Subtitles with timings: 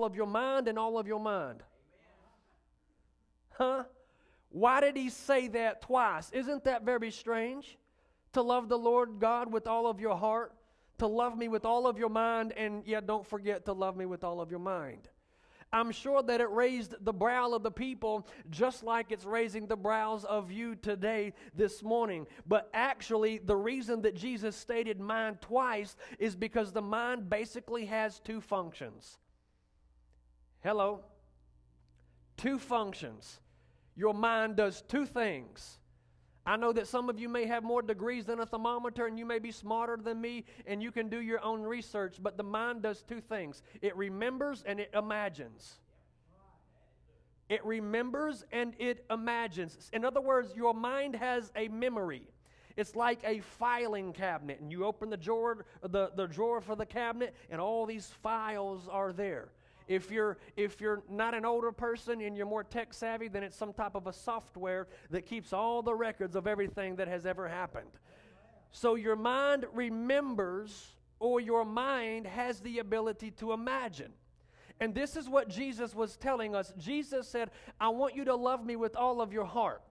[0.00, 1.62] all of your mind and all of your mind.
[3.50, 3.84] Huh?
[4.48, 6.30] Why did he say that twice?
[6.32, 7.76] Isn't that very strange?
[8.32, 10.54] To love the Lord God with all of your heart,
[10.98, 14.06] to love me with all of your mind, and yet don't forget to love me
[14.06, 15.08] with all of your mind.
[15.70, 19.76] I'm sure that it raised the brow of the people just like it's raising the
[19.76, 22.26] brows of you today, this morning.
[22.46, 28.18] But actually, the reason that Jesus stated mind twice is because the mind basically has
[28.18, 29.18] two functions.
[30.62, 31.00] Hello?
[32.36, 33.40] Two functions.
[33.96, 35.78] Your mind does two things.
[36.46, 39.26] I know that some of you may have more degrees than a thermometer and you
[39.26, 42.82] may be smarter than me and you can do your own research, but the mind
[42.82, 45.78] does two things it remembers and it imagines.
[47.48, 49.90] It remembers and it imagines.
[49.92, 52.22] In other words, your mind has a memory.
[52.76, 56.86] It's like a filing cabinet, and you open the drawer, the, the drawer for the
[56.86, 59.48] cabinet, and all these files are there.
[59.90, 63.56] If you're, if you're not an older person and you're more tech savvy, then it's
[63.56, 67.48] some type of a software that keeps all the records of everything that has ever
[67.48, 67.90] happened.
[68.70, 74.12] So your mind remembers, or your mind has the ability to imagine.
[74.78, 76.72] And this is what Jesus was telling us.
[76.78, 79.82] Jesus said, I want you to love me with all of your heart.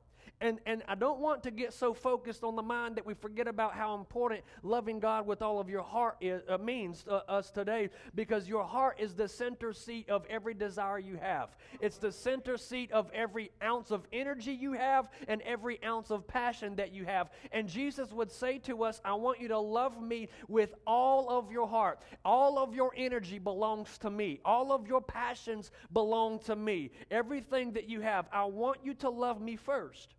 [0.41, 3.45] And, and I don't want to get so focused on the mind that we forget
[3.45, 7.51] about how important loving God with all of your heart is, uh, means to us
[7.51, 11.57] today because your heart is the center seat of every desire you have.
[11.81, 16.25] It's the center seat of every ounce of energy you have and every ounce of
[16.25, 17.31] passion that you have.
[17.51, 21.51] And Jesus would say to us, I want you to love me with all of
[21.51, 21.99] your heart.
[22.23, 26.91] All of your energy belongs to me, all of your passions belong to me.
[27.11, 30.15] Everything that you have, I want you to love me first.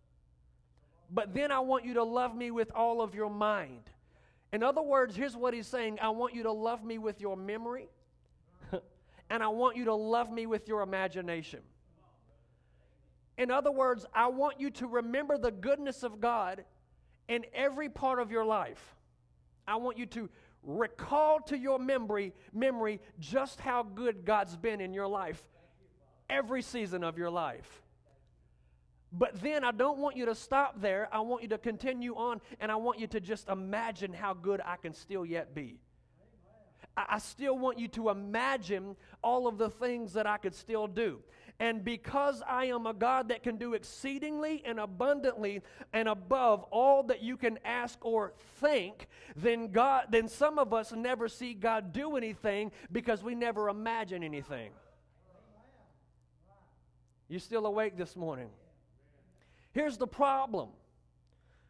[1.13, 3.89] But then I want you to love me with all of your mind.
[4.53, 7.35] In other words, here's what he's saying I want you to love me with your
[7.35, 7.89] memory,
[9.29, 11.59] and I want you to love me with your imagination.
[13.37, 16.63] In other words, I want you to remember the goodness of God
[17.27, 18.95] in every part of your life.
[19.67, 20.29] I want you to
[20.63, 25.41] recall to your memory, memory just how good God's been in your life
[26.29, 27.80] every season of your life.
[29.11, 31.09] But then I don't want you to stop there.
[31.11, 34.61] I want you to continue on, and I want you to just imagine how good
[34.63, 35.79] I can still yet be.
[36.95, 41.19] I, still want you to imagine all of the things that I could still do.
[41.59, 45.61] And because I am a God that can do exceedingly and abundantly
[45.93, 50.91] and above all that you can ask or think, then God then some of us
[50.91, 54.71] never see God do anything because we never imagine anything.
[57.29, 58.49] You still awake this morning?
[59.73, 60.69] Here's the problem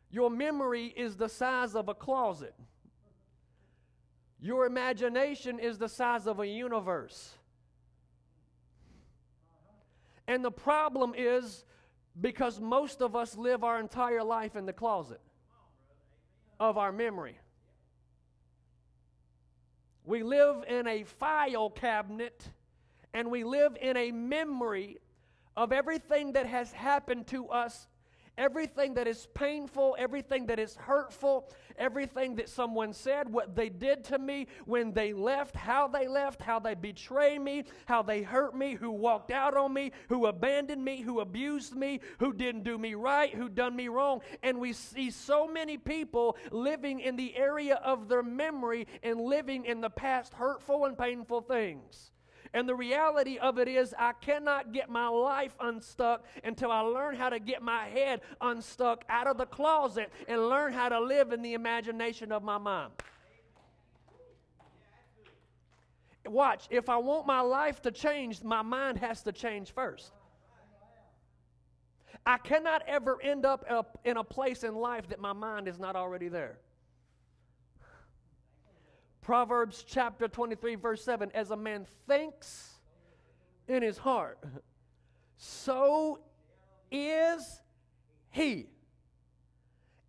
[0.10, 2.54] your memory is the size of a closet,
[4.40, 7.36] your imagination is the size of a universe.
[10.28, 11.66] And the problem is
[12.20, 15.20] because most of us live our entire life in the closet
[16.60, 17.38] of our memory.
[20.06, 22.50] We live in a file cabinet
[23.14, 24.98] and we live in a memory
[25.56, 27.88] of everything that has happened to us
[28.42, 31.48] everything that is painful, everything that is hurtful,
[31.78, 36.42] everything that someone said, what they did to me when they left, how they left,
[36.42, 40.84] how they betrayed me, how they hurt me, who walked out on me, who abandoned
[40.84, 44.22] me, who abused me, who didn't do me right, who done me wrong.
[44.42, 49.66] And we see so many people living in the area of their memory and living
[49.66, 52.12] in the past hurtful and painful things.
[52.54, 57.16] And the reality of it is, I cannot get my life unstuck until I learn
[57.16, 61.32] how to get my head unstuck out of the closet and learn how to live
[61.32, 62.92] in the imagination of my mind.
[66.26, 70.12] Watch, if I want my life to change, my mind has to change first.
[72.26, 73.66] I cannot ever end up
[74.04, 76.60] in a place in life that my mind is not already there.
[79.22, 82.80] Proverbs chapter 23, verse 7 As a man thinks
[83.68, 84.40] in his heart,
[85.38, 86.20] so
[86.92, 87.62] is
[88.30, 88.68] he.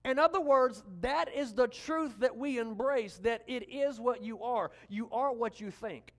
[0.05, 4.43] In other words, that is the truth that we embrace that it is what you
[4.43, 4.73] are.
[4.89, 6.13] You are what you think.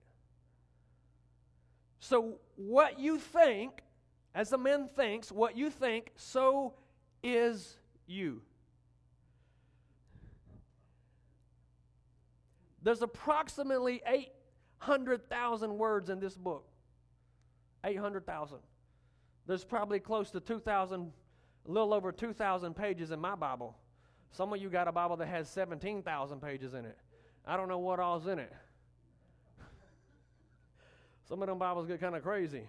[1.98, 3.82] So, what you think,
[4.34, 6.74] as a man thinks, what you think, so
[7.22, 7.76] is
[8.06, 8.42] you.
[12.84, 16.68] There's approximately 800,000 words in this book.
[17.82, 18.58] 800,000.
[19.46, 21.10] There's probably close to 2,000,
[21.66, 23.74] a little over 2,000 pages in my Bible.
[24.32, 26.98] Some of you got a Bible that has 17,000 pages in it.
[27.46, 28.52] I don't know what all's in it.
[31.28, 32.64] Some of them Bibles get kind of crazy.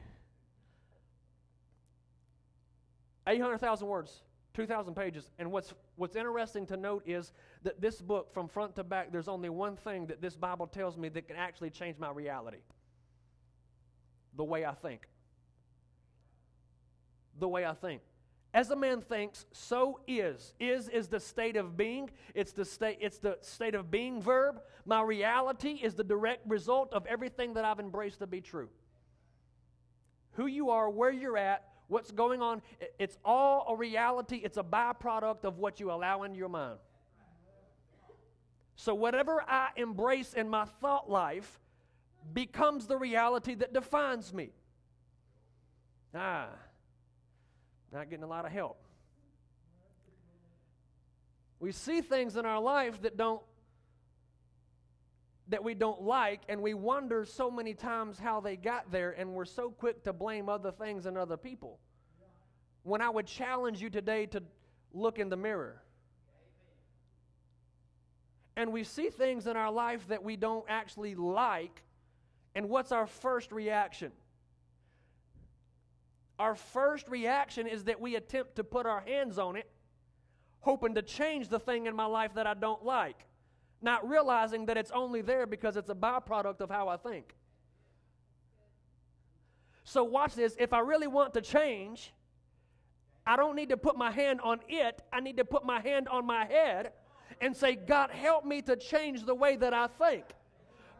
[3.27, 4.21] 800,000 words,
[4.53, 5.29] 2,000 pages.
[5.39, 7.33] And what's, what's interesting to note is
[7.63, 10.97] that this book, from front to back, there's only one thing that this Bible tells
[10.97, 12.59] me that can actually change my reality
[14.35, 15.07] the way I think.
[17.39, 18.01] The way I think.
[18.53, 20.53] As a man thinks, so is.
[20.61, 22.09] Is is the state of being.
[22.33, 24.61] It's the state, it's the state of being verb.
[24.85, 28.69] My reality is the direct result of everything that I've embraced to be true.
[30.33, 32.61] Who you are, where you're at, what's going on,
[32.99, 34.41] it's all a reality.
[34.43, 36.79] It's a byproduct of what you allow into your mind.
[38.75, 41.59] So, whatever I embrace in my thought life
[42.33, 44.49] becomes the reality that defines me.
[46.13, 46.49] Ah,
[47.91, 48.81] not getting a lot of help.
[51.59, 53.41] We see things in our life that don't
[55.47, 59.33] that we don't like and we wonder so many times how they got there and
[59.33, 61.79] we're so quick to blame other things and other people.
[62.83, 64.41] When I would challenge you today to
[64.93, 65.81] look in the mirror.
[68.55, 71.83] And we see things in our life that we don't actually like
[72.55, 74.13] and what's our first reaction?
[76.39, 79.69] Our first reaction is that we attempt to put our hands on it,
[80.61, 83.25] hoping to change the thing in my life that I don't like,
[83.81, 87.35] not realizing that it's only there because it's a byproduct of how I think.
[89.83, 90.55] So, watch this.
[90.59, 92.11] If I really want to change,
[93.25, 96.07] I don't need to put my hand on it, I need to put my hand
[96.07, 96.91] on my head
[97.41, 100.25] and say, God, help me to change the way that I think.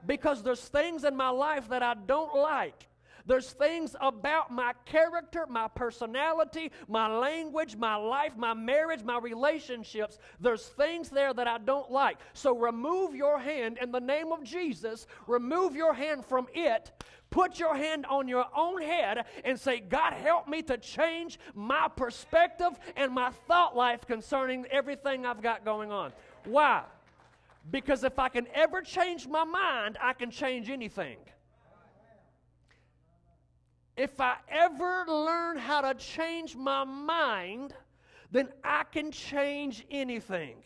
[0.06, 2.88] Because there's things in my life that I don't like
[3.26, 10.20] there's things about my character, my personality, my language, my life, my marriage, my relationships.
[10.40, 12.18] There's things there that I don't like.
[12.34, 15.08] So remove your hand in the name of Jesus.
[15.28, 16.92] Remove your hand from it.
[17.32, 21.88] Put your hand on your own head and say, God, help me to change my
[21.94, 26.14] perspective and my thought life concerning everything I've got going on.
[26.46, 26.84] Why?
[27.72, 31.18] Because if I can ever change my mind, I can change anything.
[33.98, 37.74] If I ever learn how to change my mind,
[38.32, 40.58] then I can change anything.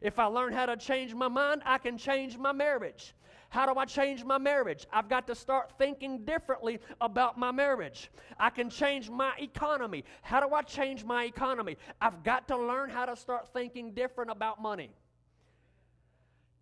[0.00, 3.14] If I learn how to change my mind, I can change my marriage.
[3.50, 4.86] How do I change my marriage?
[4.92, 8.10] I've got to start thinking differently about my marriage.
[8.38, 10.04] I can change my economy.
[10.22, 11.76] How do I change my economy?
[12.00, 14.90] I've got to learn how to start thinking different about money.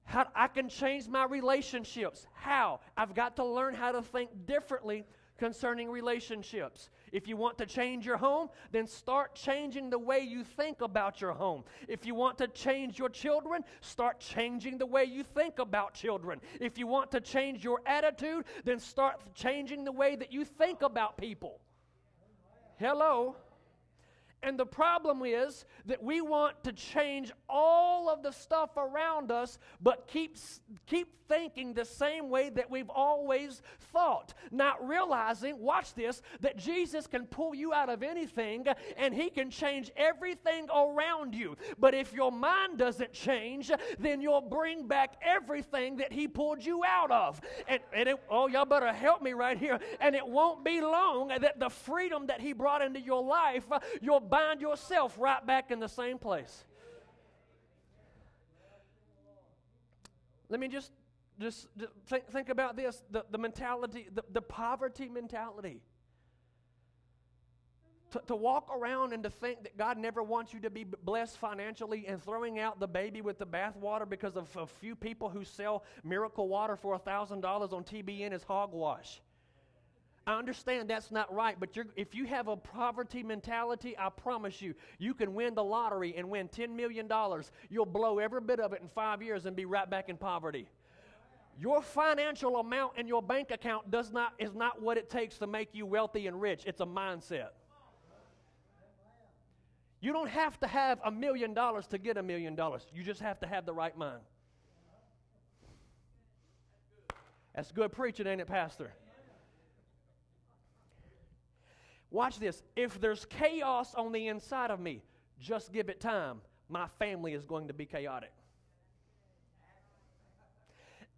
[0.04, 2.26] How, I can change my relationships.
[2.32, 2.80] How?
[2.96, 5.04] I've got to learn how to think differently
[5.38, 6.90] concerning relationships.
[7.12, 11.20] If you want to change your home, then start changing the way you think about
[11.20, 11.64] your home.
[11.88, 16.40] If you want to change your children, start changing the way you think about children.
[16.60, 20.82] If you want to change your attitude, then start changing the way that you think
[20.82, 21.60] about people.
[22.78, 23.36] Hello.
[24.42, 29.58] And the problem is that we want to change all of the stuff around us,
[29.80, 30.36] but keep,
[30.86, 33.62] keep thinking the same way that we've always
[33.92, 34.34] thought.
[34.50, 38.66] Not realizing, watch this, that Jesus can pull you out of anything
[38.96, 41.56] and he can change everything around you.
[41.78, 46.84] But if your mind doesn't change, then you'll bring back everything that he pulled you
[46.84, 47.40] out of.
[47.68, 49.78] And, and it, oh, y'all better help me right here.
[50.00, 53.64] And it won't be long that the freedom that he brought into your life,
[54.00, 56.64] you'll bind yourself right back in the same place.
[60.48, 60.92] Let me just
[61.38, 61.68] just,
[62.06, 65.82] think, think about this the, the mentality, the, the poverty mentality.
[68.12, 71.36] To, to walk around and to think that God never wants you to be blessed
[71.38, 75.44] financially and throwing out the baby with the bathwater because of a few people who
[75.44, 79.20] sell miracle water for $1,000 on TBN is hogwash.
[80.26, 84.74] I understand that's not right, but if you have a poverty mentality, I promise you,
[84.98, 87.08] you can win the lottery and win $10 million.
[87.70, 90.66] You'll blow every bit of it in five years and be right back in poverty.
[91.60, 95.46] Your financial amount in your bank account does not, is not what it takes to
[95.46, 96.64] make you wealthy and rich.
[96.66, 97.50] It's a mindset.
[100.00, 102.84] You don't have to have a million dollars to get a million dollars.
[102.92, 104.20] You just have to have the right mind.
[107.54, 108.92] That's good preaching, ain't it, Pastor?
[112.10, 112.62] Watch this.
[112.74, 115.02] If there's chaos on the inside of me,
[115.40, 116.40] just give it time.
[116.68, 118.32] My family is going to be chaotic.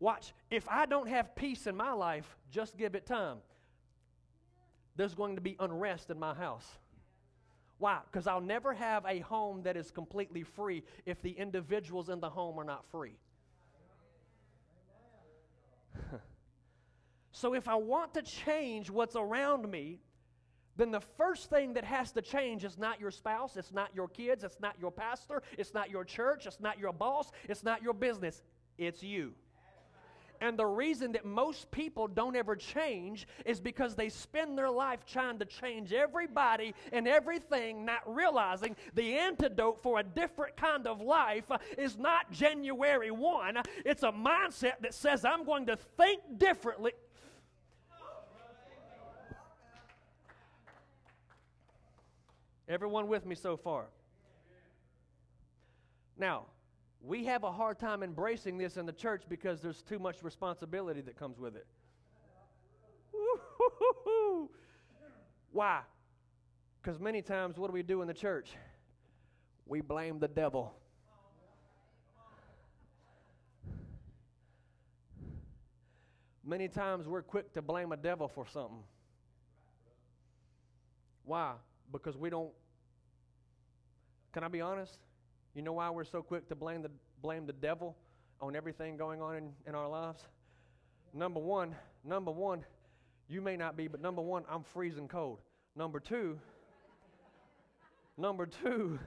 [0.00, 3.38] Watch, if I don't have peace in my life, just give it time.
[4.96, 6.66] There's going to be unrest in my house.
[7.78, 7.98] Why?
[8.10, 12.30] Because I'll never have a home that is completely free if the individuals in the
[12.30, 13.18] home are not free.
[17.30, 20.00] So if I want to change what's around me,
[20.78, 24.08] then the first thing that has to change is not your spouse, it's not your
[24.08, 27.82] kids, it's not your pastor, it's not your church, it's not your boss, it's not
[27.82, 28.42] your business,
[28.78, 29.34] it's you.
[30.40, 35.04] And the reason that most people don't ever change is because they spend their life
[35.04, 41.00] trying to change everybody and everything, not realizing the antidote for a different kind of
[41.00, 43.58] life is not January 1.
[43.84, 46.92] It's a mindset that says, I'm going to think differently.
[52.68, 53.86] Everyone with me so far?
[56.18, 56.46] Now,
[57.00, 61.00] we have a hard time embracing this in the church because there's too much responsibility
[61.02, 61.66] that comes with it.
[65.52, 65.80] Why?
[66.82, 68.50] Because many times, what do we do in the church?
[69.66, 70.74] We blame the devil.
[76.44, 78.82] Many times we're quick to blame a devil for something.
[81.24, 81.52] Why?
[81.92, 82.50] Because we don't.
[84.32, 84.98] Can I be honest?
[85.54, 86.90] You know why we're so quick to blame the,
[87.22, 87.96] blame the devil
[88.40, 90.24] on everything going on in, in our lives?
[91.12, 92.64] Number one, number one,
[93.28, 95.40] you may not be, but number one, I'm freezing cold.
[95.74, 96.38] Number two,
[98.16, 98.98] number two,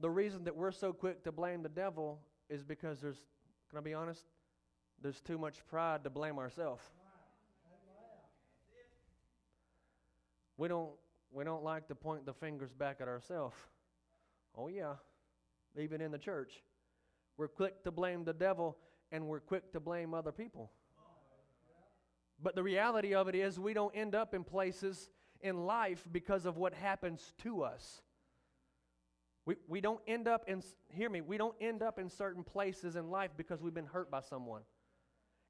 [0.00, 3.20] the reason that we're so quick to blame the devil is because there's,
[3.70, 4.24] can I be honest?
[5.02, 6.82] There's too much pride to blame ourselves.
[10.56, 10.90] We don't,
[11.32, 13.56] we don't like to point the fingers back at ourselves.
[14.56, 14.94] Oh, yeah,
[15.78, 16.62] even in the church.
[17.38, 18.76] We're quick to blame the devil
[19.10, 20.70] and we're quick to blame other people.
[22.42, 25.08] But the reality of it is, we don't end up in places
[25.40, 28.02] in life because of what happens to us.
[29.44, 32.96] We, we don't end up in, hear me, we don't end up in certain places
[32.96, 34.62] in life because we've been hurt by someone.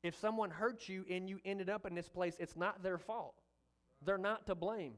[0.03, 3.35] If someone hurt you and you ended up in this place, it's not their fault.
[4.05, 4.95] They're not to blame.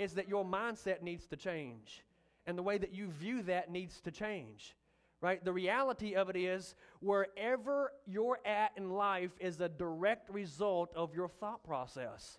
[0.00, 2.02] It's that your mindset needs to change
[2.46, 4.74] and the way that you view that needs to change.
[5.20, 5.44] Right?
[5.44, 11.14] The reality of it is, wherever you're at in life is a direct result of
[11.14, 12.38] your thought process.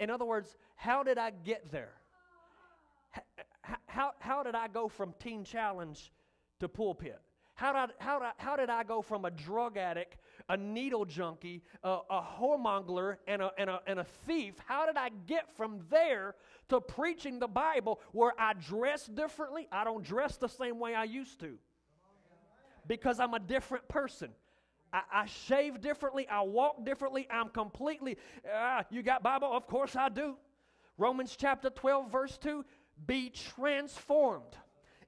[0.00, 1.92] In other words, how did I get there?
[3.60, 6.10] How, how, how did I go from Teen Challenge
[6.58, 7.20] to pulpit?
[7.54, 10.16] How did, I, how, did I, how did I go from a drug addict,
[10.48, 14.54] a needle junkie, a, a whoremonger, and a, and, a, and a thief?
[14.66, 16.34] How did I get from there
[16.68, 19.68] to preaching the Bible where I dress differently?
[19.70, 21.58] I don't dress the same way I used to
[22.86, 24.30] because I'm a different person.
[24.92, 26.26] I, I shave differently.
[26.28, 27.28] I walk differently.
[27.30, 28.16] I'm completely.
[28.52, 29.52] Uh, you got Bible?
[29.52, 30.36] Of course I do.
[30.98, 32.64] Romans chapter 12, verse 2
[33.06, 34.56] be transformed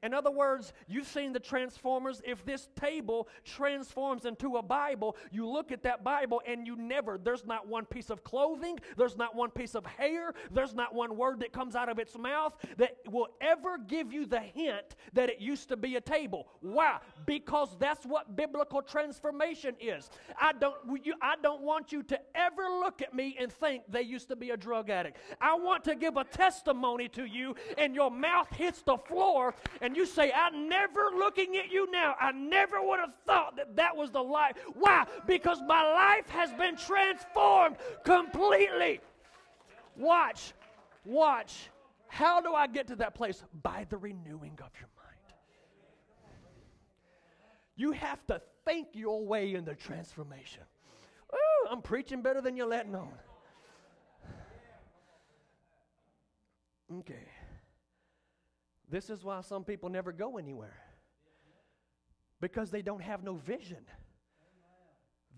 [0.03, 2.21] in other words, you've seen the Transformers.
[2.25, 7.19] If this table transforms into a Bible, you look at that Bible and you never,
[7.23, 11.17] there's not one piece of clothing, there's not one piece of hair, there's not one
[11.17, 15.31] word that comes out of its mouth that will ever give you the hint that
[15.31, 16.49] it used to be a table.
[16.61, 16.99] Why?
[17.25, 20.11] Because that's what biblical transformation is.
[20.41, 24.03] I don't, you, I don't want you to ever look at me and think they
[24.03, 25.19] used to be a drug addict.
[25.41, 29.92] I want to give a testimony to you, and your mouth hits the floor, and
[29.93, 32.15] and you say, I'm never looking at you now.
[32.19, 34.57] I never would have thought that that was the life.
[34.73, 35.05] Why?
[35.27, 39.01] Because my life has been transformed completely.
[39.99, 40.55] Watch,
[41.05, 41.69] watch.
[42.09, 43.45] How do I get to that place?
[43.63, 45.35] By the renewing of your mind.
[47.77, 50.63] You have to think your way into transformation.
[51.35, 53.13] Ooh, I'm preaching better than you're letting on.
[57.01, 57.29] Okay.
[58.93, 60.77] This is why some people never go anywhere
[62.43, 63.87] because they don't have no vision.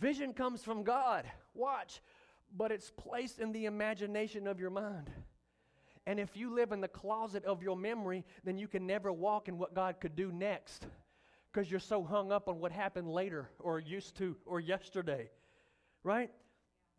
[0.00, 1.24] Vision comes from God.
[1.54, 2.02] Watch.
[2.56, 5.08] But it's placed in the imagination of your mind.
[6.04, 9.46] And if you live in the closet of your memory, then you can never walk
[9.46, 10.88] in what God could do next
[11.52, 15.30] because you're so hung up on what happened later or used to or yesterday.
[16.02, 16.32] Right?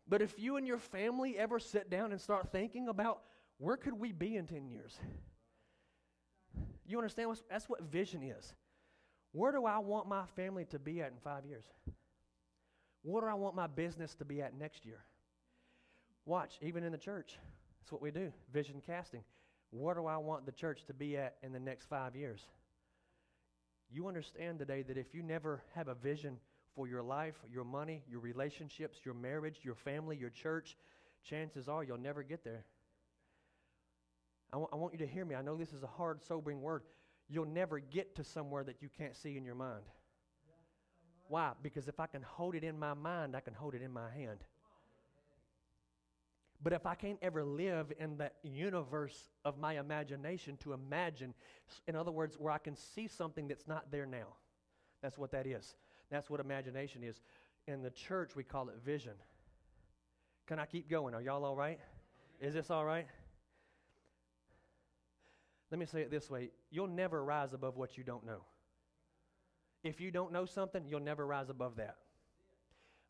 [0.08, 3.20] But if you and your family ever sit down and start thinking about
[3.58, 4.98] where could we be in 10 years?
[6.86, 7.28] You understand?
[7.28, 8.54] What, that's what vision is.
[9.32, 11.64] Where do I want my family to be at in five years?
[13.02, 15.00] Where do I want my business to be at next year?
[16.24, 17.38] Watch, even in the church,
[17.80, 19.22] that's what we do vision casting.
[19.70, 22.40] Where do I want the church to be at in the next five years?
[23.90, 26.38] You understand today that if you never have a vision
[26.74, 30.76] for your life, your money, your relationships, your marriage, your family, your church,
[31.22, 32.64] chances are you'll never get there.
[34.52, 35.34] I, w- I want you to hear me.
[35.34, 36.82] I know this is a hard, sobering word.
[37.28, 39.82] You'll never get to somewhere that you can't see in your mind.
[41.28, 41.52] Why?
[41.62, 44.10] Because if I can hold it in my mind, I can hold it in my
[44.10, 44.38] hand.
[46.62, 51.34] But if I can't ever live in that universe of my imagination to imagine,
[51.86, 54.28] in other words, where I can see something that's not there now,
[55.02, 55.76] that's what that is.
[56.10, 57.20] That's what imagination is.
[57.66, 59.14] In the church, we call it vision.
[60.46, 61.14] Can I keep going?
[61.14, 61.80] Are y'all all right?
[62.40, 63.06] Is this all right?
[65.70, 68.42] Let me say it this way you'll never rise above what you don't know.
[69.82, 71.96] If you don't know something, you'll never rise above that.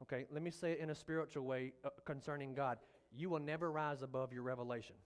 [0.02, 2.78] Okay, let me say it in a spiritual way uh, concerning God.
[3.14, 4.96] You will never rise above your revelation.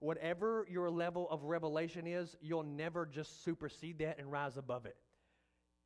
[0.00, 4.96] Whatever your level of revelation is, you'll never just supersede that and rise above it.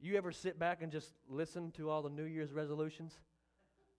[0.01, 3.15] You ever sit back and just listen to all the New Year's resolutions?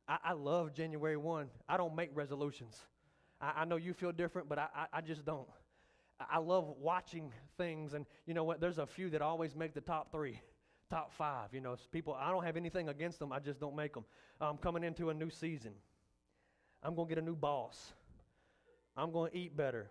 [0.08, 1.48] I, I love January 1.
[1.68, 2.78] I don't make resolutions.
[3.42, 5.48] I, I know you feel different, but I, I, I just don't.
[6.32, 8.60] I love watching things, and you know what?
[8.60, 10.40] There's a few that always make the top three,
[10.90, 11.54] top five.
[11.54, 12.16] You know, people.
[12.20, 13.32] I don't have anything against them.
[13.32, 14.06] I just don't make them.
[14.42, 15.74] I'm coming into a new season.
[16.84, 17.94] I'm going to get a new boss.
[18.96, 19.90] I'm going to eat better.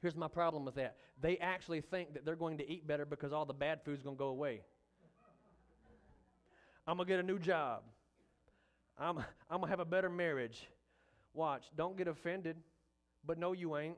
[0.00, 0.96] Here's my problem with that.
[1.20, 4.16] They actually think that they're going to eat better because all the bad food's going
[4.16, 4.62] to go away.
[6.86, 7.82] I'm going to get a new job.
[8.98, 10.66] I'm, I'm going to have a better marriage.
[11.34, 12.56] Watch, don't get offended,
[13.24, 13.96] but no, you ain't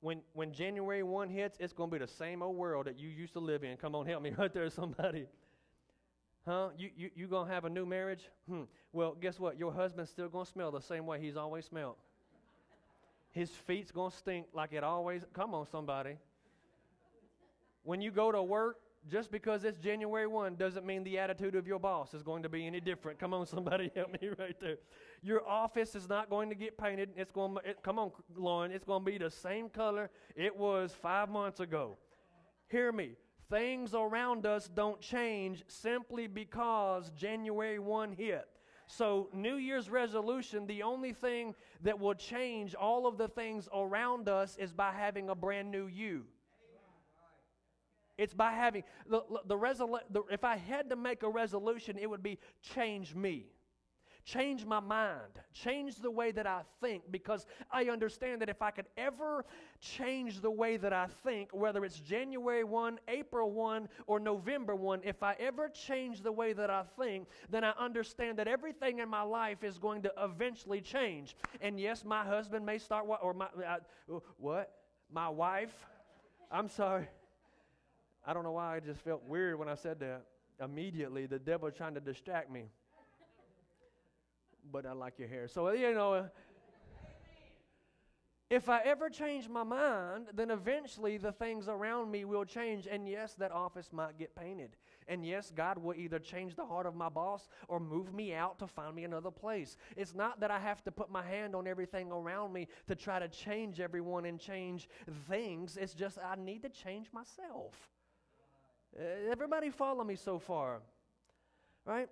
[0.00, 3.08] when, when January 1 hits, it's going to be the same old world that you
[3.08, 3.76] used to live in.
[3.76, 5.26] Come on, help me right there, somebody.
[6.46, 6.68] Huh?
[6.78, 8.22] You, you, you going to have a new marriage?
[8.48, 8.62] Hmm.
[8.92, 9.58] Well, guess what?
[9.58, 11.96] Your husband's still going to smell the same way he's always smelled.
[13.32, 15.22] His feet's going to stink like it always.
[15.34, 16.16] Come on, somebody.
[17.82, 18.76] When you go to work,
[19.10, 22.48] just because it's January 1 doesn't mean the attitude of your boss is going to
[22.48, 23.18] be any different.
[23.18, 24.76] Come on, somebody help me right there.
[25.22, 27.10] Your office is not going to get painted.
[27.16, 30.56] It's going to, it, come on, Lauren, it's going to be the same color it
[30.56, 31.96] was five months ago.
[32.68, 33.12] Hear me.
[33.50, 38.46] Things around us don't change simply because January 1 hit.
[38.86, 44.28] So, New Year's resolution, the only thing that will change all of the things around
[44.28, 46.24] us is by having a brand new you.
[48.18, 52.10] It's by having the, the, resolu- the if I had to make a resolution, it
[52.10, 53.46] would be change me.
[54.24, 58.70] Change my mind, change the way that I think, because I understand that if I
[58.70, 59.46] could ever
[59.80, 65.00] change the way that I think, whether it's January 1, April 1, or November 1,
[65.02, 69.08] if I ever change the way that I think, then I understand that everything in
[69.08, 71.34] my life is going to eventually change.
[71.62, 74.74] And yes, my husband may start what, or my, uh, what?
[75.10, 75.72] My wife?
[76.50, 77.08] I'm sorry.
[78.28, 80.20] I don't know why I just felt weird when I said that.
[80.62, 82.64] Immediately, the devil trying to distract me.
[84.70, 85.48] But I like your hair.
[85.48, 86.28] So, you know,
[88.50, 92.86] if I ever change my mind, then eventually the things around me will change.
[92.86, 94.76] And yes, that office might get painted.
[95.06, 98.58] And yes, God will either change the heart of my boss or move me out
[98.58, 99.78] to find me another place.
[99.96, 103.20] It's not that I have to put my hand on everything around me to try
[103.20, 104.86] to change everyone and change
[105.30, 105.78] things.
[105.78, 107.72] It's just I need to change myself.
[108.96, 110.80] Uh, everybody follow me so far?
[111.84, 112.08] Right?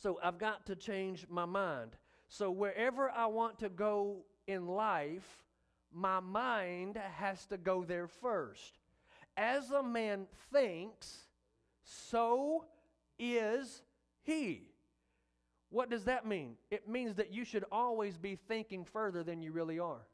[0.00, 1.96] So I've got to change my mind.
[2.28, 5.44] So wherever I want to go in life,
[5.92, 8.78] my mind has to go there first.
[9.36, 11.26] As a man thinks,
[11.82, 12.64] so
[13.18, 13.82] is
[14.22, 14.68] he.
[15.70, 16.56] What does that mean?
[16.70, 20.06] It means that you should always be thinking further than you really are.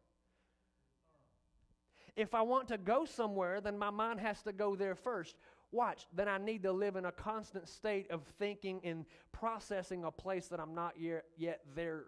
[2.17, 5.37] If I want to go somewhere, then my mind has to go there first.
[5.71, 10.11] Watch, then I need to live in a constant state of thinking and processing a
[10.11, 12.05] place that I'm not yet there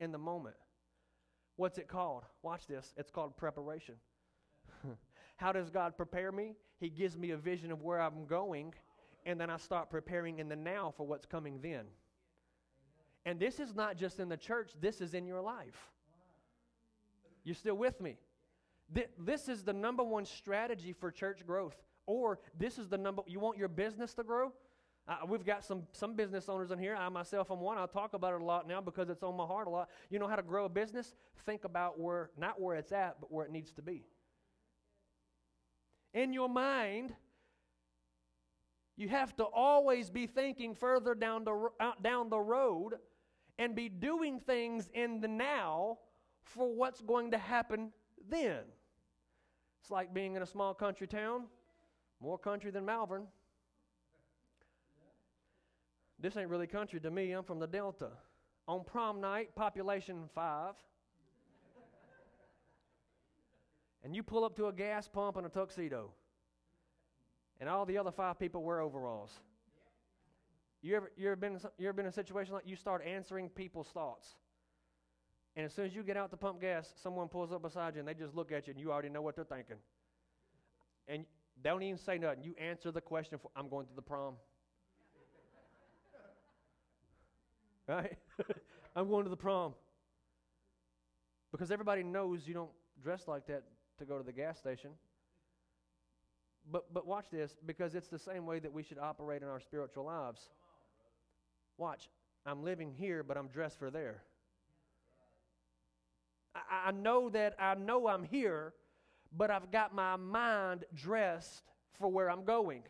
[0.00, 0.56] in the moment.
[1.56, 2.24] What's it called?
[2.42, 2.92] Watch this.
[2.96, 3.94] It's called preparation.
[5.36, 6.54] How does God prepare me?
[6.80, 8.74] He gives me a vision of where I'm going,
[9.26, 11.86] and then I start preparing in the now for what's coming then.
[13.24, 15.90] And this is not just in the church, this is in your life.
[17.44, 18.16] You still with me?
[19.18, 21.76] This is the number one strategy for church growth.
[22.08, 24.50] Or this is the number, you want your business to grow?
[25.06, 26.96] Uh, we've got some, some business owners in here.
[26.96, 27.76] I myself am one.
[27.76, 29.90] I'll talk about it a lot now because it's on my heart a lot.
[30.08, 31.14] You know how to grow a business?
[31.44, 34.06] Think about where, not where it's at, but where it needs to be.
[36.14, 37.12] In your mind,
[38.96, 42.94] you have to always be thinking further down the, out, down the road
[43.58, 45.98] and be doing things in the now
[46.40, 47.90] for what's going to happen
[48.30, 48.60] then.
[49.82, 51.44] It's like being in a small country town.
[52.20, 53.26] More country than Malvern.
[56.20, 57.32] This ain't really country to me.
[57.32, 58.10] I'm from the Delta.
[58.66, 60.74] On prom night, population five.
[64.02, 66.10] and you pull up to a gas pump in a tuxedo.
[67.60, 69.32] And all the other five people wear overalls.
[70.80, 73.48] You ever, you ever, been, you ever been in a situation like you start answering
[73.48, 74.36] people's thoughts?
[75.56, 78.00] And as soon as you get out to pump gas, someone pulls up beside you
[78.00, 79.76] and they just look at you and you already know what they're thinking.
[81.08, 81.24] And
[81.62, 82.42] they don't even say nothing.
[82.42, 84.34] You answer the question for, I'm going to the prom.
[87.88, 88.16] right?
[88.96, 89.74] I'm going to the prom.
[91.50, 92.70] Because everybody knows you don't
[93.02, 93.64] dress like that
[93.98, 94.90] to go to the gas station.
[96.70, 99.60] But, but watch this, because it's the same way that we should operate in our
[99.60, 100.48] spiritual lives.
[101.78, 102.08] Watch,
[102.44, 104.22] I'm living here, but I'm dressed for there.
[106.54, 108.74] I, I know that I know I'm here,
[109.36, 111.62] but I've got my mind dressed
[111.92, 112.82] for where I'm going.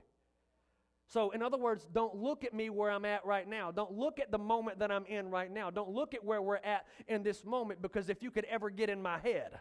[1.06, 3.70] So, in other words, don't look at me where I'm at right now.
[3.70, 5.70] Don't look at the moment that I'm in right now.
[5.70, 8.90] Don't look at where we're at in this moment because if you could ever get
[8.90, 9.58] in my head,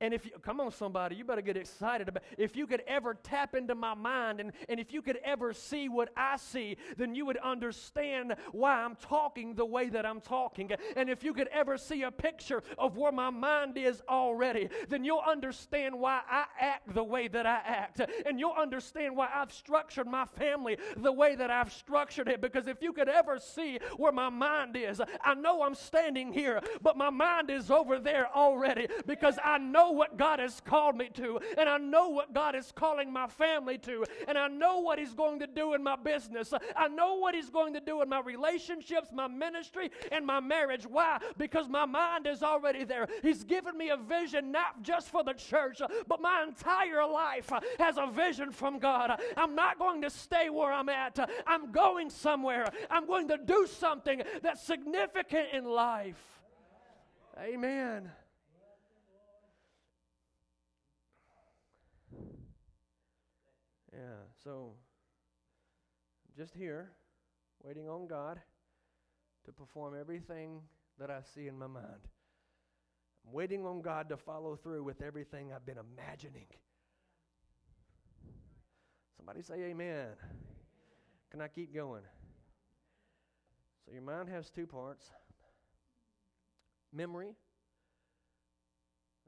[0.00, 3.14] and if you, come on, somebody, you better get excited about If you could ever
[3.14, 7.14] tap into my mind and, and if you could ever see what I see, then
[7.14, 10.70] you would understand why I'm talking the way that I'm talking.
[10.96, 15.04] And if you could ever see a picture of where my mind is already, then
[15.04, 18.00] you'll understand why I act the way that I act.
[18.24, 22.40] And you'll understand why I've structured my family the way that I've structured it.
[22.40, 26.60] Because if you could ever see where my mind is, I know I'm standing here,
[26.82, 30.96] but my mind is over there already because I know know what God has called
[30.96, 34.80] me to, and I know what God is calling my family to, and I know
[34.80, 36.52] what He's going to do in my business.
[36.76, 40.84] I know what He's going to do in my relationships, my ministry, and my marriage.
[40.86, 41.18] Why?
[41.36, 43.06] Because my mind is already there.
[43.22, 47.96] He's given me a vision not just for the church, but my entire life has
[47.96, 49.20] a vision from God.
[49.36, 52.66] I'm not going to stay where I'm at, I'm going somewhere.
[52.90, 56.22] I'm going to do something that's significant in life.
[57.40, 58.10] Amen.
[63.98, 64.04] Yeah,
[64.44, 64.74] so
[66.28, 66.92] I'm just here,
[67.64, 68.40] waiting on God
[69.44, 70.60] to perform everything
[71.00, 72.06] that I see in my mind.
[73.26, 76.46] I'm waiting on God to follow through with everything I've been imagining.
[79.16, 80.10] Somebody say amen.
[81.32, 82.04] Can I keep going?
[83.84, 85.10] So your mind has two parts
[86.92, 87.34] memory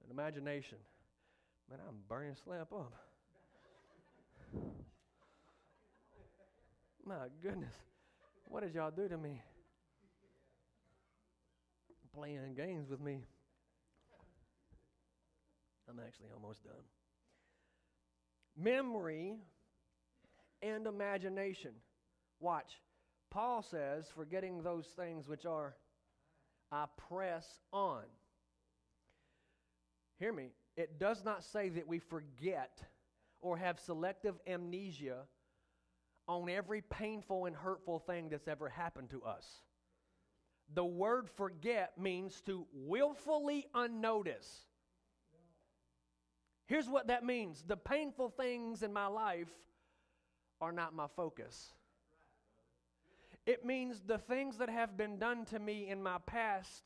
[0.05, 0.79] and imagination.
[1.69, 3.10] Man, I'm burning slap up.
[7.11, 7.75] My goodness.
[8.47, 9.43] What did y'all do to me?
[12.15, 13.25] Playing games with me.
[15.89, 16.85] I'm actually almost done.
[18.57, 19.39] Memory
[20.63, 21.73] and imagination.
[22.39, 22.81] Watch.
[23.29, 25.75] Paul says, forgetting those things which are,
[26.71, 28.05] I press on.
[30.21, 30.51] Hear me.
[30.77, 32.85] It does not say that we forget
[33.41, 35.25] or have selective amnesia
[36.29, 39.47] on every painful and hurtful thing that's ever happened to us.
[40.75, 44.67] The word forget means to willfully unnotice.
[46.67, 49.51] Here's what that means the painful things in my life
[50.61, 51.73] are not my focus.
[53.47, 56.85] It means the things that have been done to me in my past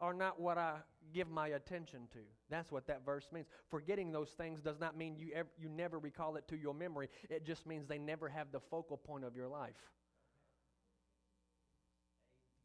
[0.00, 0.76] are not what I
[1.12, 2.18] give my attention to.
[2.50, 3.46] That's what that verse means.
[3.68, 7.08] Forgetting those things does not mean you, ever, you never recall it to your memory,
[7.30, 9.76] it just means they never have the focal point of your life.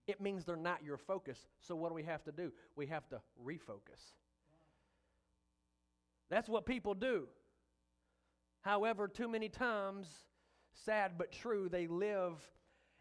[0.05, 1.37] It means they're not your focus.
[1.59, 2.51] So, what do we have to do?
[2.75, 4.11] We have to refocus.
[6.29, 7.27] That's what people do.
[8.61, 10.07] However, too many times,
[10.85, 12.33] sad but true, they live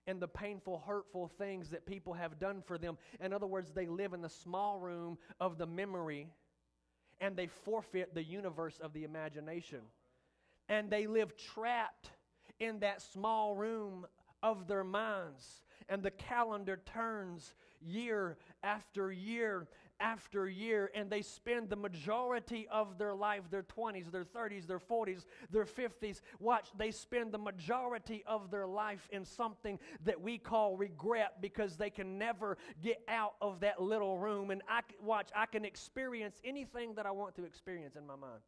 [0.07, 2.99] and the painful, hurtful things that people have done for them.
[3.21, 6.29] In other words, they live in the small room of the memory
[7.21, 9.81] and they forfeit the universe of the imagination.
[10.69, 12.11] And they live trapped
[12.59, 14.07] in that small room
[14.43, 15.62] of their minds.
[15.88, 19.69] And the calendar turns year after year
[20.03, 24.81] after year, and they spend the majority of their life, their 20s, their 30s, their
[24.81, 26.21] 40s, their 50s.
[26.41, 31.77] Watch, they spend the majority of their life in something that we call regret because
[31.77, 34.51] they can never get out of that little room.
[34.51, 38.43] And I watch, I can experience anything that I want to experience in my mind.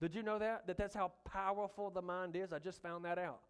[0.00, 0.66] Did you know that?
[0.66, 2.52] That that's how powerful the mind is?
[2.52, 3.40] I just found that out.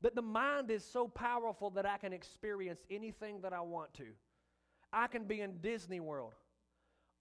[0.00, 4.06] That the mind is so powerful that I can experience anything that I want to.
[4.92, 6.34] I can be in Disney World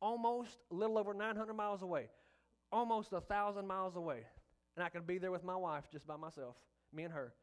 [0.01, 2.07] almost a little over 900 miles away,
[2.71, 4.25] almost a thousand miles away.
[4.75, 6.55] And I can be there with my wife just by myself,
[6.93, 7.33] me and her.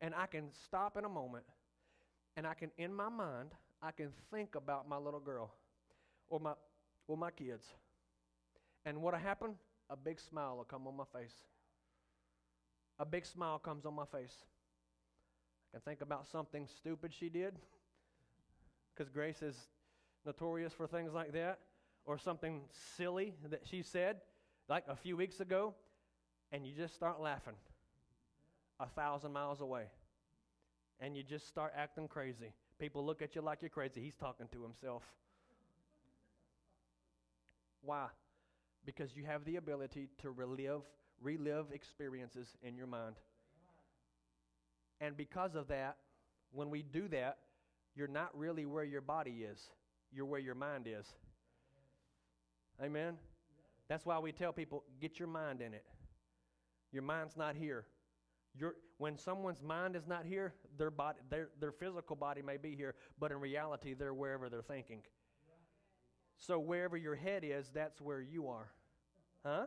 [0.00, 1.44] And I can stop in a moment
[2.36, 3.50] and I can, in my mind,
[3.82, 5.50] I can think about my little girl
[6.28, 6.52] or my,
[7.06, 7.66] or my kids.
[8.84, 9.54] And what'll happen?
[9.90, 11.34] A big smile will come on my face.
[12.98, 14.34] A big smile comes on my face.
[15.72, 17.54] I can think about something stupid she did
[18.94, 19.56] because Grace is
[20.24, 21.58] notorious for things like that,
[22.08, 22.62] or something
[22.96, 24.16] silly that she said,
[24.66, 25.74] like a few weeks ago,
[26.50, 27.52] and you just start laughing
[28.80, 29.84] a thousand miles away.
[31.00, 32.54] And you just start acting crazy.
[32.80, 34.00] People look at you like you're crazy.
[34.00, 35.02] He's talking to himself.
[37.82, 38.06] Why?
[38.86, 40.80] Because you have the ability to relive,
[41.20, 43.16] relive experiences in your mind.
[44.98, 45.98] And because of that,
[46.52, 47.36] when we do that,
[47.94, 49.60] you're not really where your body is,
[50.10, 51.06] you're where your mind is.
[52.82, 53.14] Amen?
[53.88, 55.84] That's why we tell people get your mind in it.
[56.92, 57.86] Your mind's not here.
[58.54, 62.74] Your, when someone's mind is not here, their, body, their, their physical body may be
[62.74, 65.02] here, but in reality, they're wherever they're thinking.
[66.38, 68.70] So wherever your head is, that's where you are.
[69.44, 69.66] Huh?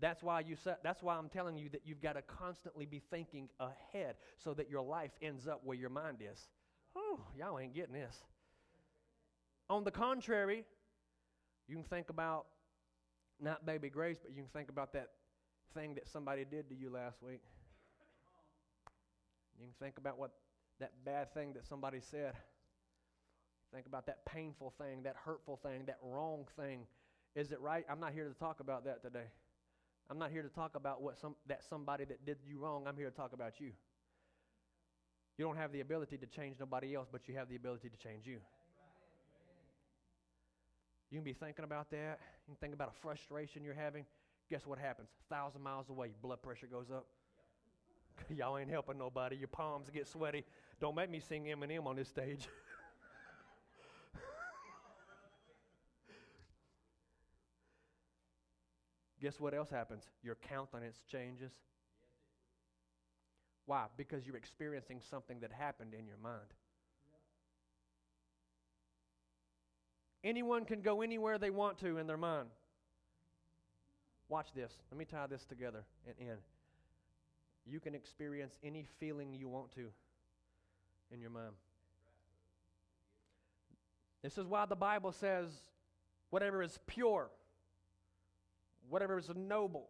[0.00, 3.48] That's why you that's why I'm telling you that you've got to constantly be thinking
[3.58, 6.48] ahead so that your life ends up where your mind is.
[6.96, 8.16] Oh, y'all ain't getting this.
[9.68, 10.64] On the contrary,
[11.68, 12.46] you can think about
[13.40, 15.10] not baby grace, but you can think about that
[15.74, 17.42] thing that somebody did to you last week.
[19.58, 20.32] You can think about what
[20.80, 22.32] that bad thing that somebody said.
[23.72, 26.86] Think about that painful thing, that hurtful thing, that wrong thing.
[27.34, 27.84] Is it right?
[27.90, 29.26] I'm not here to talk about that today.
[30.10, 32.86] I'm not here to talk about what some that somebody that did you wrong.
[32.86, 33.72] I'm here to talk about you.
[35.36, 37.96] You don't have the ability to change nobody else, but you have the ability to
[37.96, 38.38] change you.
[41.10, 42.18] You can be thinking about that.
[42.46, 44.04] You can think about a frustration you're having.
[44.50, 45.08] Guess what happens?
[45.30, 47.06] A thousand miles away, your blood pressure goes up.
[48.36, 49.36] Y'all ain't helping nobody.
[49.36, 50.44] Your palms get sweaty.
[50.80, 52.48] Don't make me sing Eminem on this stage.
[59.20, 60.04] Guess what else happens?
[60.22, 61.50] Your countenance changes.
[63.66, 63.86] Why?
[63.96, 66.54] Because you're experiencing something that happened in your mind.
[70.24, 72.48] Anyone can go anywhere they want to in their mind.
[74.28, 74.72] Watch this.
[74.90, 76.40] Let me tie this together and end.
[77.66, 79.86] You can experience any feeling you want to
[81.12, 81.52] in your mind.
[84.22, 85.48] This is why the Bible says
[86.30, 87.30] whatever is pure,
[88.90, 89.88] whatever is noble,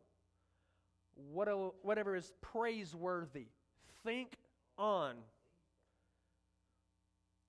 [1.32, 3.46] whatever is praiseworthy,
[4.04, 4.34] think
[4.76, 5.14] on.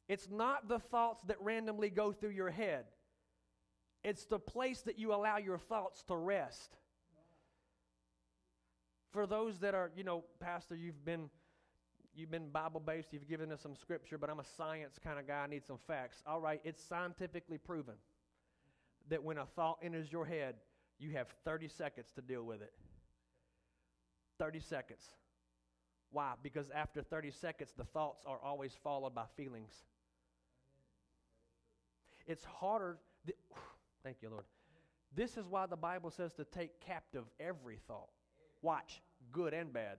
[0.10, 2.86] It's not the thoughts that randomly go through your head.
[4.04, 6.76] It's the place that you allow your thoughts to rest.
[9.12, 11.30] For those that are, you know, Pastor, you've been
[12.16, 15.28] you've been Bible based, you've given us some scripture, but I'm a science kind of
[15.28, 16.22] guy, I need some facts.
[16.28, 17.94] All right, it's scientifically proven
[19.10, 20.56] that when a thought enters your head,
[20.98, 22.74] you have 30 seconds to deal with it.
[24.38, 25.04] 30 seconds.
[26.12, 26.34] Why?
[26.42, 29.84] Because after 30 seconds, the thoughts are always followed by feelings.
[32.30, 33.00] It's harder.
[33.26, 33.38] Th-
[34.04, 34.46] Thank you, Lord.
[35.14, 38.10] This is why the Bible says to take captive every thought.
[38.62, 39.98] Watch, good and bad.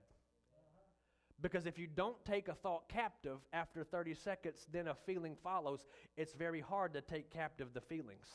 [1.41, 5.85] Because if you don't take a thought captive after 30 seconds, then a feeling follows.
[6.15, 8.27] It's very hard to take captive the feelings.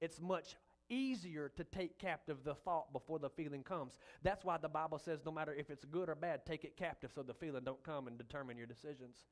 [0.00, 0.56] It's much
[0.88, 3.98] easier to take captive the thought before the feeling comes.
[4.22, 7.10] That's why the Bible says no matter if it's good or bad, take it captive
[7.14, 9.24] so the feeling don't come and determine your decisions.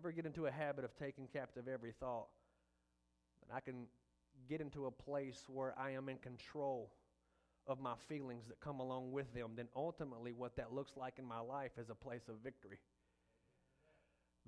[0.00, 2.28] Ever get into a habit of taking captive every thought,
[3.42, 3.84] then I can
[4.48, 6.90] get into a place where I am in control
[7.66, 11.26] of my feelings that come along with them, then ultimately what that looks like in
[11.26, 12.78] my life is a place of victory.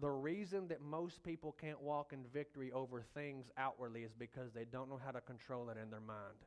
[0.00, 4.64] The reason that most people can't walk in victory over things outwardly is because they
[4.64, 6.46] don't know how to control it in their mind.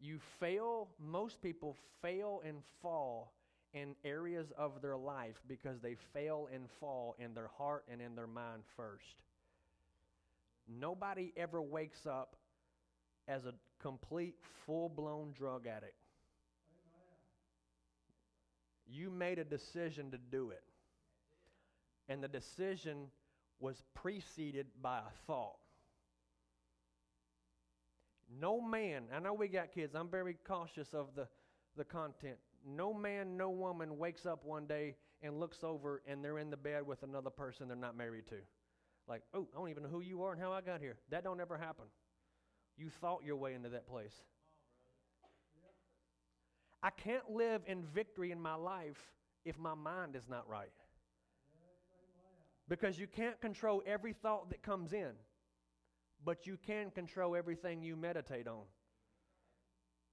[0.00, 3.34] You fail, most people fail and fall
[3.74, 8.14] in areas of their life because they fail and fall in their heart and in
[8.14, 9.16] their mind first.
[10.68, 12.36] Nobody ever wakes up
[13.28, 15.94] as a complete, full blown drug addict.
[18.86, 20.62] You made a decision to do it.
[22.08, 23.08] And the decision
[23.60, 25.56] was preceded by a thought.
[28.40, 31.28] No man, I know we got kids, I'm very cautious of the,
[31.76, 32.38] the content.
[32.66, 36.56] No man, no woman wakes up one day and looks over and they're in the
[36.56, 38.36] bed with another person they're not married to.
[39.06, 40.96] Like, oh, I don't even know who you are and how I got here.
[41.10, 41.84] That don't ever happen.
[42.76, 44.14] You thought your way into that place.
[46.82, 49.00] I can't live in victory in my life
[49.44, 50.72] if my mind is not right.
[52.68, 55.12] Because you can't control every thought that comes in,
[56.24, 58.64] but you can control everything you meditate on.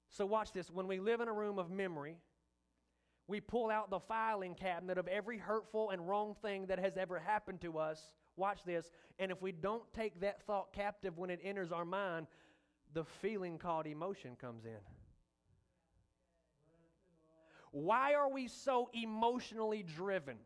[0.10, 0.70] So, watch this.
[0.70, 2.18] When we live in a room of memory,
[3.28, 7.20] We pull out the filing cabinet of every hurtful and wrong thing that has ever
[7.20, 8.14] happened to us.
[8.36, 8.92] Watch this.
[9.20, 12.28] And if we don't take that thought captive when it enters our mind,
[12.94, 14.80] the feeling called emotion comes in.
[17.72, 20.38] Why are we so emotionally driven?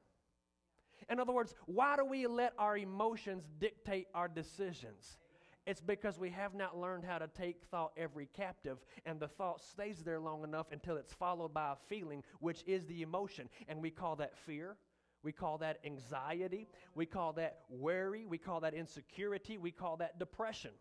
[1.09, 5.17] In other words, why do we let our emotions dictate our decisions?
[5.65, 9.63] It's because we have not learned how to take thought every captive, and the thought
[9.63, 13.49] stays there long enough until it's followed by a feeling, which is the emotion.
[13.67, 14.77] And we call that fear.
[15.23, 16.67] We call that anxiety.
[16.93, 18.25] We call that worry.
[18.25, 19.57] We call that insecurity.
[19.57, 20.71] We call that depression.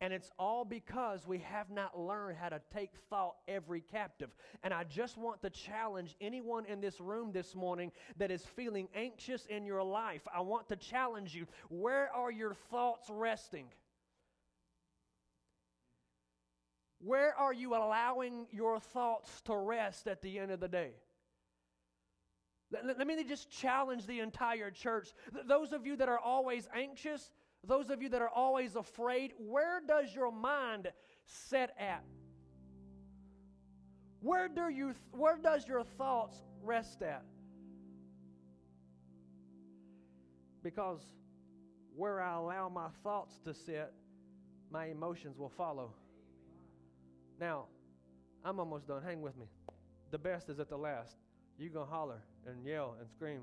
[0.00, 4.30] And it's all because we have not learned how to take thought every captive.
[4.62, 8.88] And I just want to challenge anyone in this room this morning that is feeling
[8.94, 10.22] anxious in your life.
[10.34, 11.46] I want to challenge you.
[11.68, 13.66] Where are your thoughts resting?
[16.98, 20.92] Where are you allowing your thoughts to rest at the end of the day?
[22.82, 25.10] Let, me just challenge the entire church.
[25.46, 27.30] those of you that are always anxious,
[27.66, 30.88] those of you that are always afraid, where does your mind
[31.24, 32.04] set at?
[34.20, 37.24] Where, do you, where does your thoughts rest at?
[40.62, 41.00] Because
[41.94, 43.92] where I allow my thoughts to sit,
[44.70, 45.92] my emotions will follow.
[47.38, 47.66] Now,
[48.44, 49.02] I'm almost done.
[49.02, 49.46] Hang with me.
[50.10, 51.16] The best is at the last.
[51.58, 53.42] You're going to holler and yell and scream.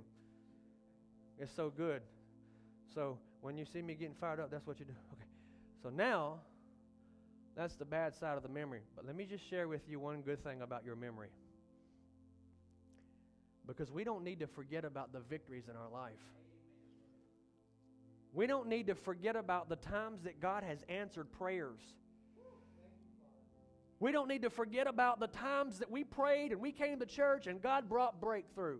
[1.37, 2.01] It's so good.
[2.93, 4.93] So, when you see me getting fired up, that's what you do.
[5.13, 5.25] Okay.
[5.83, 6.41] So now,
[7.55, 8.81] that's the bad side of the memory.
[8.95, 11.29] But let me just share with you one good thing about your memory.
[13.65, 16.13] Because we don't need to forget about the victories in our life.
[18.33, 21.81] We don't need to forget about the times that God has answered prayers.
[23.99, 27.05] We don't need to forget about the times that we prayed and we came to
[27.05, 28.79] church and God brought breakthrough.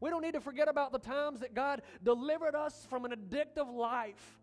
[0.00, 3.72] We don't need to forget about the times that God delivered us from an addictive
[3.72, 4.38] life.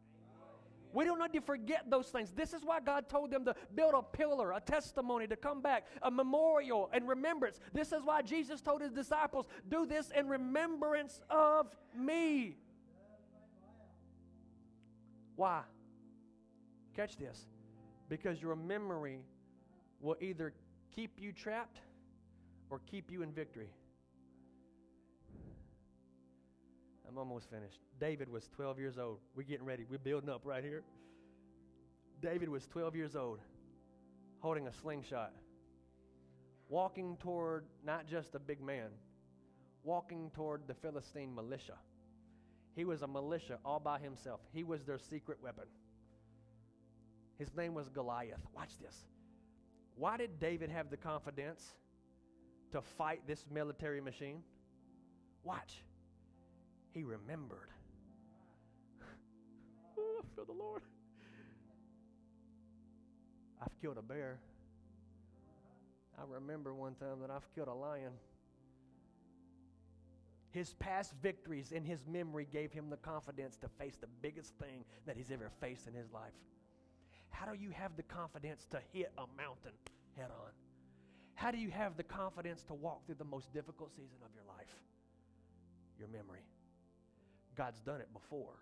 [0.94, 2.32] We don't need to forget those things.
[2.32, 5.86] This is why God told them to build a pillar, a testimony, to come back,
[6.02, 7.60] a memorial and remembrance.
[7.74, 12.56] This is why Jesus told his disciples, Do this in remembrance of me.
[15.36, 15.62] Why?
[16.96, 17.46] Catch this.
[18.10, 19.20] Because your memory
[20.02, 20.54] will either
[20.96, 21.82] keep you trapped
[22.70, 23.70] or keep you in victory.
[27.18, 27.80] I'm almost finished.
[28.00, 29.18] David was 12 years old.
[29.36, 29.86] We're getting ready.
[29.90, 30.84] We're building up right here.
[32.22, 33.40] David was 12 years old,
[34.40, 35.34] holding a slingshot,
[36.70, 38.90] walking toward not just a big man,
[39.84, 41.80] walking toward the Philistine militia.
[42.76, 45.66] He was a militia all by himself, he was their secret weapon.
[47.40, 48.46] His name was Goliath.
[48.56, 48.96] Watch this.
[49.96, 51.64] Why did David have the confidence
[52.74, 54.44] to fight this military machine?
[55.44, 55.82] Watch
[56.94, 57.70] he remembered.
[59.98, 60.82] oh, I feel the Lord.
[63.62, 64.40] I've killed a bear.
[66.18, 68.12] I remember one time that I've killed a lion.
[70.52, 74.86] His past victories in his memory gave him the confidence to face the biggest thing
[75.06, 76.34] that he's ever faced in his life.
[77.30, 79.74] How do you have the confidence to hit a mountain
[80.16, 80.52] head on?
[81.36, 84.46] How do you have the confidence to walk through the most difficult season of your
[84.48, 84.74] life?
[86.00, 86.42] Your memory.
[87.58, 88.54] God's done it before,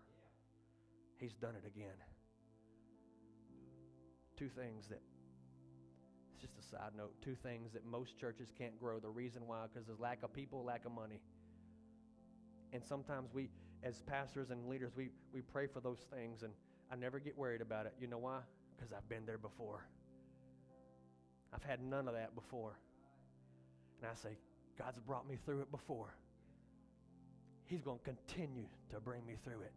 [1.20, 1.98] He's done it again.
[4.38, 5.02] Two things that,
[6.34, 9.00] it's just a side note, two things that most churches can't grow.
[9.00, 11.22] The reason why, because there's lack of people, lack of money.
[12.74, 13.50] And sometimes we,
[13.84, 16.52] as pastors and leaders, we, we pray for those things, and
[16.92, 17.94] I never get worried about it.
[18.00, 18.40] You know why?
[18.76, 19.88] Because I've been there before.
[21.54, 22.78] I've had none of that before.
[24.02, 24.38] And I say,
[24.78, 26.14] God's brought me through it before.
[27.66, 29.74] He's going to continue to bring me through it.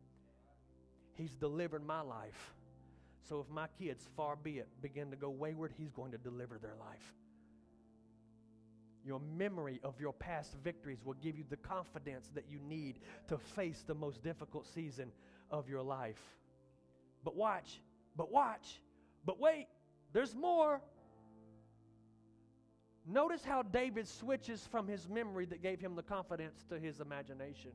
[1.14, 2.54] He's delivered my life.
[3.28, 6.58] So if my kids, far be it, begin to go wayward, He's going to deliver
[6.58, 7.14] their life.
[9.04, 13.38] Your memory of your past victories will give you the confidence that you need to
[13.38, 15.10] face the most difficult season
[15.50, 16.20] of your life.
[17.24, 17.80] But watch,
[18.16, 18.80] but watch,
[19.24, 19.66] but wait,
[20.12, 20.80] there's more.
[23.10, 27.70] Notice how David switches from his memory that gave him the confidence to his imagination.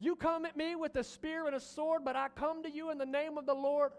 [0.00, 2.90] You come at me with a spear and a sword, but I come to you
[2.90, 3.92] in the name of the Lord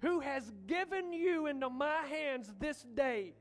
[0.00, 3.34] who has given you into my hands this day.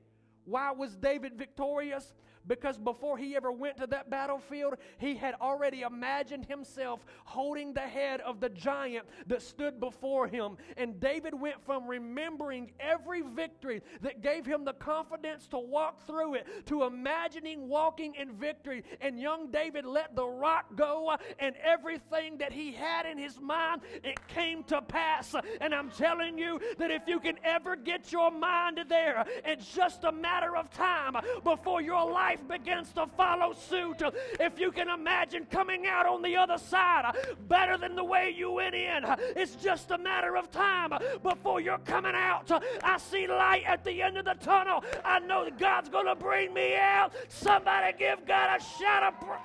[0.46, 2.14] Why was David victorious?
[2.50, 7.80] Because before he ever went to that battlefield, he had already imagined himself holding the
[7.80, 10.58] head of the giant that stood before him.
[10.76, 16.34] And David went from remembering every victory that gave him the confidence to walk through
[16.36, 18.84] it to imagining walking in victory.
[19.00, 23.82] And young David let the rock go, and everything that he had in his mind,
[24.04, 25.36] it came to pass.
[25.62, 30.04] And I'm telling you that if you can ever get your mind there, it's just
[30.04, 34.02] a matter of time before your life begins to follow suit.
[34.40, 37.16] If you can imagine coming out on the other side
[37.48, 41.80] better than the way you went in, it's just a matter of time before you're
[41.80, 42.52] coming out.
[42.84, 44.84] I see light at the end of the tunnel.
[45.04, 47.14] I know God's going to bring me out.
[47.28, 49.40] Somebody give God a shout of praise.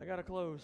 [0.00, 0.62] I got to close.